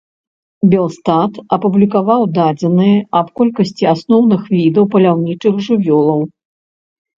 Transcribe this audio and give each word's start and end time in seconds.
Белстат 0.69 1.31
апублікаваў 1.57 2.21
дадзеныя 2.39 2.97
аб 3.21 3.27
колькасці 3.41 3.89
асноўных 3.93 4.41
відаў 4.57 4.91
паляўнічых 4.97 5.63
жывёлаў. 5.71 6.21